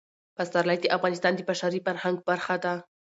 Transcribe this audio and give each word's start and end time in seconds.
پسرلی 0.37 0.77
د 0.81 0.85
افغانستان 0.97 1.33
د 1.35 1.41
بشري 1.49 1.79
فرهنګ 1.85 2.17
برخه 2.29 2.55
ده. 2.63 2.73